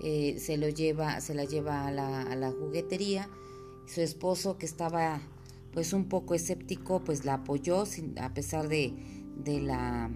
[0.00, 3.28] eh, se lo lleva, se la lleva a la, juguetería.
[3.86, 5.20] Su esposo que estaba
[5.74, 7.84] pues un poco escéptico pues la apoyó
[8.20, 8.94] a pesar de,
[9.36, 10.10] de la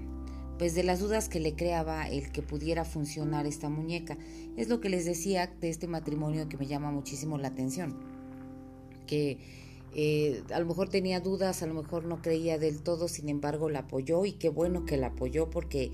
[0.58, 4.16] pues de las dudas que le creaba el que pudiera funcionar esta muñeca.
[4.56, 7.98] Es lo que les decía de este matrimonio que me llama muchísimo la atención.
[9.06, 9.38] Que
[9.94, 13.70] eh, a lo mejor tenía dudas, a lo mejor no creía del todo, sin embargo
[13.70, 15.90] la apoyó y qué bueno que la apoyó porque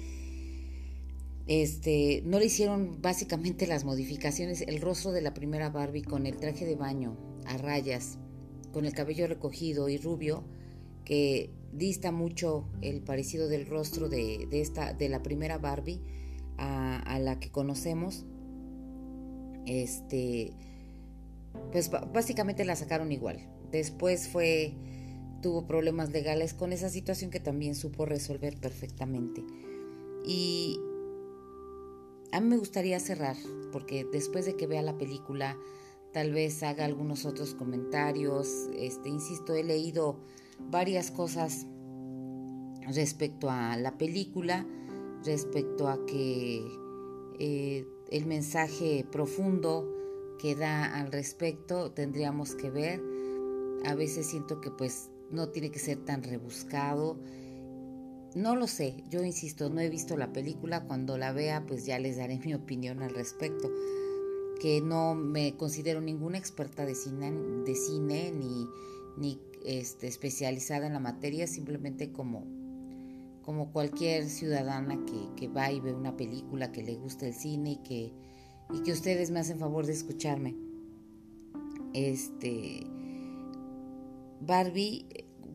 [1.47, 6.37] este, no le hicieron básicamente las modificaciones, el rostro de la primera Barbie con el
[6.37, 8.19] traje de baño a rayas,
[8.73, 10.45] con el cabello recogido y rubio,
[11.05, 16.01] que dista mucho el parecido del rostro de, esta, de la primera Barbie
[16.59, 18.25] a, a la que conocemos.
[19.67, 20.53] Este,
[21.71, 23.52] pues básicamente la sacaron igual.
[23.73, 24.75] Después fue
[25.43, 29.45] tuvo problemas legales con esa situación que también supo resolver perfectamente.
[30.25, 30.79] Y
[32.31, 33.37] a mí me gustaría cerrar,
[33.73, 35.59] porque después de que vea la película,
[36.13, 38.71] tal vez haga algunos otros comentarios.
[38.77, 40.21] Este, insisto, he leído
[40.71, 41.67] varias cosas
[42.95, 44.67] respecto a la película,
[45.25, 46.65] respecto a que
[47.39, 49.89] eh, el mensaje profundo
[50.39, 53.12] que da al respecto tendríamos que ver
[53.85, 57.19] a veces siento que pues no tiene que ser tan rebuscado.
[58.35, 61.99] No lo sé, yo insisto, no he visto la película, cuando la vea pues ya
[61.99, 63.71] les daré mi opinión al respecto,
[64.61, 68.67] que no me considero ninguna experta de cine, de cine ni,
[69.17, 72.47] ni este, especializada en la materia, simplemente como,
[73.43, 77.73] como cualquier ciudadana que, que, va y ve una película, que le gusta el cine
[77.73, 78.13] y que,
[78.73, 80.57] y que ustedes me hacen favor de escucharme.
[81.93, 82.87] Este,
[84.45, 85.07] Barbie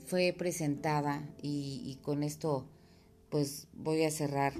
[0.06, 2.66] fue presentada y, con esto
[3.30, 4.54] pues voy a cerrar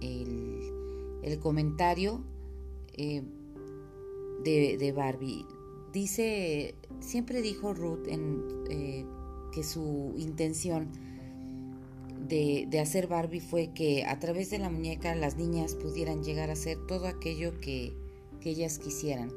[0.00, 2.22] el, comentario
[2.94, 3.22] eh,
[4.44, 5.44] de, Barbie.
[5.92, 9.04] Dice, siempre dijo Ruth eh,
[9.52, 10.88] que su intención
[12.28, 16.52] de, hacer Barbie fue que a través de la muñeca las niñas pudieran llegar a
[16.52, 17.92] hacer todo aquello que,
[18.40, 19.32] que ellas quisieran.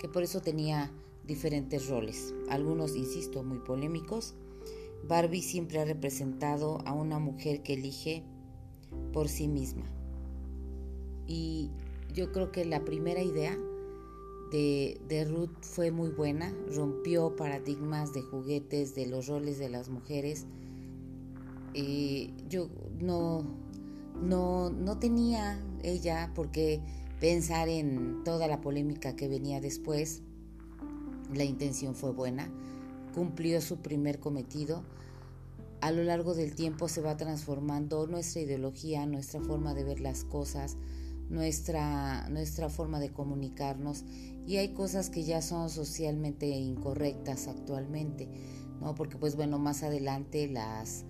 [0.00, 0.90] Que por eso tenía
[1.26, 4.34] diferentes roles, algunos, insisto, muy polémicos.
[5.06, 8.24] Barbie siempre ha representado a una mujer que elige
[9.12, 9.84] por sí misma.
[11.26, 11.70] Y
[12.12, 13.58] yo creo que la primera idea
[14.50, 19.88] de, de, Ruth fue muy buena, rompió paradigmas de juguetes, de los roles de las
[19.88, 20.46] mujeres.
[21.74, 22.68] Eh, yo
[23.00, 23.44] no,
[24.22, 26.80] no, no tenía ella por qué
[27.20, 30.22] pensar en toda la polémica que venía después
[31.32, 32.50] la intención fue buena,
[33.14, 34.82] cumplió su primer cometido.
[35.80, 40.24] A lo largo del tiempo se va transformando nuestra ideología, nuestra forma de ver las
[40.24, 40.76] cosas,
[41.28, 44.04] nuestra, nuestra forma de comunicarnos
[44.46, 48.28] y hay cosas que ya son socialmente incorrectas actualmente,
[48.80, 48.94] ¿no?
[48.94, 51.04] Porque pues bueno, más adelante las,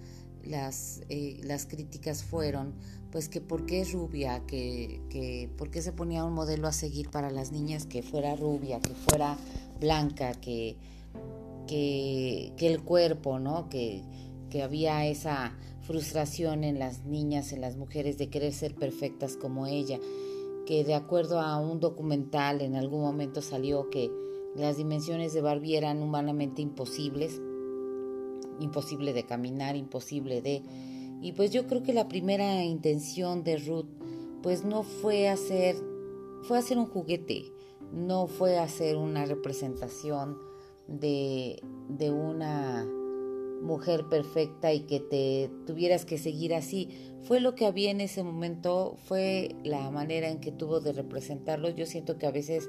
[0.44, 2.74] las, eh, las críticas fueron
[3.10, 6.72] pues que por qué es rubia, que, que por qué se ponía un modelo a
[6.72, 9.36] seguir para las niñas que fuera rubia, que fuera
[9.80, 10.76] blanca, que,
[11.66, 13.68] que, el cuerpo, ¿no?
[13.68, 14.02] Que,
[14.50, 19.66] que había esa frustración en las niñas, en las mujeres de querer ser perfectas como
[19.66, 19.98] ella,
[20.66, 24.10] que de acuerdo a un documental en algún momento salió que
[24.56, 27.40] las dimensiones de Barbie eran humanamente imposibles,
[28.60, 30.62] imposible de caminar, imposible de...
[31.20, 33.86] Y pues yo creo que la primera intención de Ruth
[34.42, 35.76] pues no fue hacer,
[36.42, 37.53] fue hacer un juguete,
[37.94, 40.38] no fue hacer una representación
[40.88, 42.86] de, de una
[43.62, 46.88] mujer perfecta y que te tuvieras que seguir así.
[47.22, 51.70] Fue lo que había en ese momento, fue la manera en que tuvo de representarlo.
[51.70, 52.68] Yo siento que a veces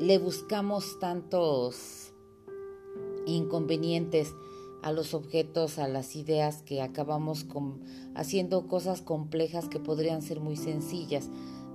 [0.00, 2.12] le buscamos tantos
[3.26, 4.34] inconvenientes
[4.82, 7.80] a los objetos, a las ideas, que acabamos con,
[8.14, 11.30] haciendo cosas complejas que podrían ser muy sencillas.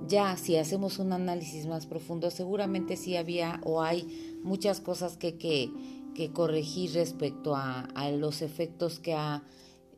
[0.07, 5.37] Ya si hacemos un análisis más profundo, seguramente sí había o hay muchas cosas que,
[5.37, 5.71] que,
[6.15, 9.43] que corregir respecto a, los efectos que ha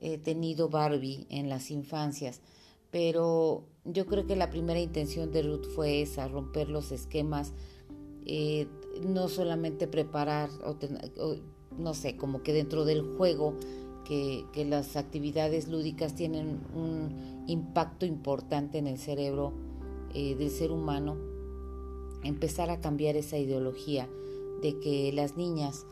[0.01, 2.41] eh, tenido Barbie en las infancias.
[2.91, 7.53] Pero yo creo que la primera intención de Ruth fue esa, romper los esquemas,
[8.25, 8.67] eh,
[9.03, 10.49] no solamente preparar,
[11.77, 13.55] no sé, como que dentro del juego,
[14.05, 19.53] que, las actividades lúdicas tienen un impacto importante en el cerebro
[20.13, 21.17] eh, del ser humano,
[22.23, 24.09] empezar a cambiar esa ideología
[24.61, 25.85] de que las niñas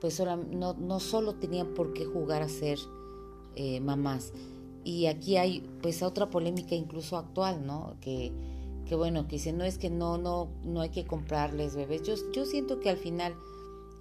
[0.00, 2.78] pues no, no solo tenían por qué jugar a ser
[3.54, 4.32] eh, mamás.
[4.82, 7.96] Y aquí hay pues otra polémica incluso actual, ¿no?
[8.00, 8.32] Que,
[8.86, 12.02] que bueno, que dicen, no es que no, no, no hay que comprarles bebés.
[12.02, 13.34] Yo, yo siento que al final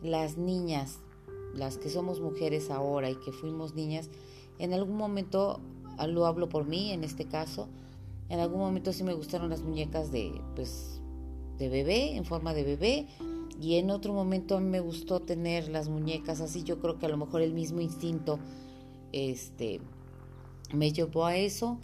[0.01, 0.99] las niñas,
[1.53, 4.09] las que somos mujeres ahora y que fuimos niñas,
[4.57, 5.59] en algún momento,
[6.07, 7.67] lo hablo por mí en este caso,
[8.29, 11.01] en algún momento sí me gustaron las muñecas de, pues,
[11.57, 13.07] de bebé, en forma de bebé,
[13.61, 17.07] y en otro momento a mí me gustó tener las muñecas así, yo creo que
[17.07, 18.39] a lo mejor el mismo instinto
[19.11, 19.81] este,
[20.73, 21.79] me llevó a eso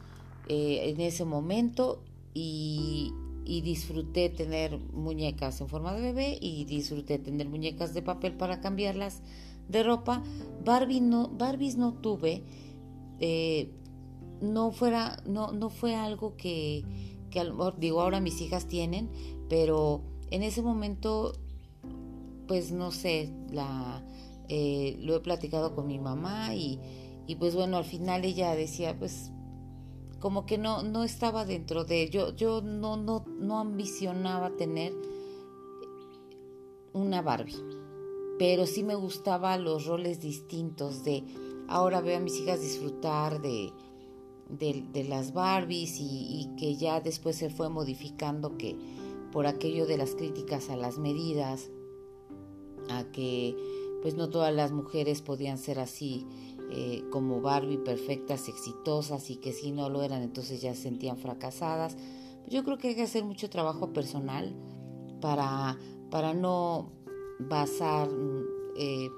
[0.48, 2.02] eh, en ese momento
[2.34, 3.14] y,
[3.46, 9.22] disfruté tener muñecas en forma de bebé y disfruté tener muñecas de papel para cambiarlas
[9.70, 10.24] de ropa.
[10.64, 12.44] Barbie no, Barbies no tuve,
[13.20, 13.70] eh,
[14.42, 16.84] no fuera, no, no fue algo que,
[17.30, 17.44] que
[17.78, 19.10] digo ahora mis hijas tienen,
[19.50, 21.34] pero en ese momento
[22.48, 24.04] pues no sé, la,
[24.48, 26.80] eh, lo he platicado con mi mamá y,
[27.28, 29.32] y, pues bueno, al final ella decía, pues
[30.20, 34.94] como que no, no estaba dentro de, yo, yo no, no, no ambicionaba tener
[36.94, 37.62] una Barbie,
[38.40, 41.24] pero sí me gustaba los roles distintos de,
[41.68, 43.72] ahora veo a mis hijas disfrutar de,
[44.58, 48.76] de, las Barbies y, que ya después se fue modificando que
[49.32, 51.70] por aquello de las críticas a las medidas,
[52.90, 53.56] a que
[54.02, 56.26] pues no todas las mujeres podían ser así
[56.72, 61.18] eh, como Barbie, perfectas, exitosas y que si no lo eran entonces ya se sentían
[61.18, 61.98] fracasadas.
[62.48, 64.56] Yo creo que hay que hacer mucho trabajo personal
[65.22, 65.78] para,
[66.12, 66.92] para no
[67.40, 68.10] basar
[68.78, 69.10] eh,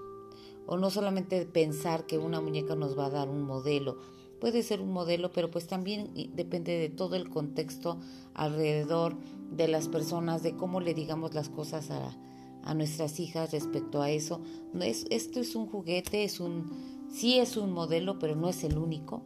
[0.66, 3.98] o no solamente pensar que una muñeca nos va a dar un modelo.
[4.40, 8.00] Puede ser un modelo, pero pues también depende de todo el contexto
[8.34, 9.18] alrededor
[9.52, 12.16] de las personas, de cómo le digamos las cosas a,
[12.64, 14.42] a nuestras hijas respecto a eso.
[14.74, 16.70] No es, esto es un juguete, es un,
[17.10, 19.24] sí es un modelo, pero no es el único.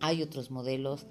[0.00, 1.06] Hay otros modelos,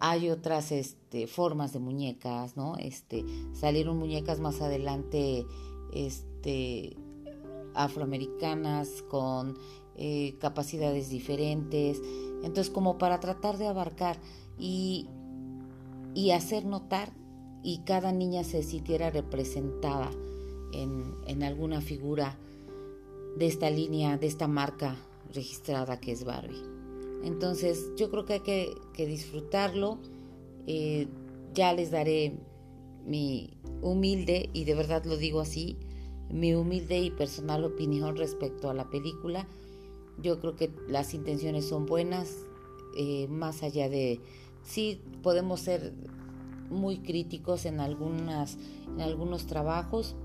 [0.00, 2.76] hay otras este, formas de muñecas, ¿no?
[2.78, 5.44] Este, salieron muñecas más adelante,
[5.92, 6.96] este,
[7.74, 9.58] afroamericanas con
[9.96, 12.00] eh, capacidades diferentes.
[12.42, 14.18] Entonces, como para tratar de abarcar
[14.58, 15.08] y,
[16.14, 17.12] y hacer notar
[17.62, 20.10] y cada niña se sintiera representada
[20.72, 22.36] en, alguna figura
[23.36, 24.96] de esta línea, de esta marca
[25.32, 26.62] registrada que es Barbie.
[27.24, 29.98] Entonces yo creo que hay que, disfrutarlo.
[30.66, 31.08] Eh,
[31.54, 32.34] ya les daré
[33.06, 33.50] mi
[33.82, 35.76] humilde, y de verdad lo digo así,
[36.30, 39.48] mi humilde y personal opinión respecto a la película.
[40.22, 42.36] Yo creo que las intenciones son buenas,
[42.96, 44.20] eh, más allá de,
[44.62, 45.92] sí podemos ser
[46.70, 48.58] muy críticos en, algunas,
[48.94, 50.16] en algunos trabajos,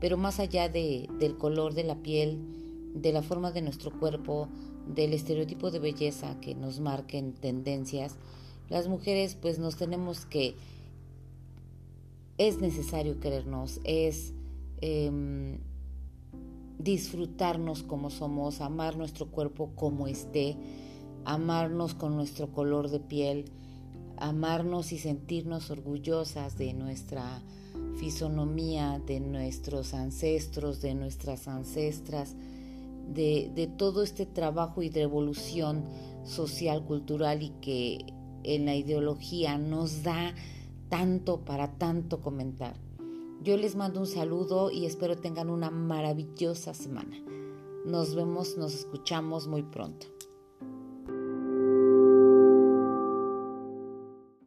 [0.00, 2.38] pero más allá de, del color de la piel,
[2.94, 4.48] de la forma de nuestro cuerpo,
[4.86, 8.16] del estereotipo de belleza que nos marquen tendencias,
[8.68, 10.54] las mujeres pues nos tenemos que,
[12.38, 14.32] es necesario querernos, es
[14.80, 15.58] em,
[16.82, 20.56] disfrutarnos como somos, amar nuestro cuerpo como esté,
[21.24, 23.52] amarnos con nuestro color de piel,
[24.16, 27.42] amarnos y sentirnos orgullosas de nuestra
[28.00, 32.34] fisonomía de nuestros ancestros, de nuestras ancestras,
[33.12, 35.84] de, todo este trabajo y de evolución
[36.24, 37.98] social, cultural y que
[38.42, 40.34] en la ideología nos da
[40.88, 42.74] tanto para tanto comentar.
[43.42, 47.18] Yo les mando un saludo y espero tengan una maravillosa semana.
[47.86, 50.08] Nos vemos, nos escuchamos muy pronto.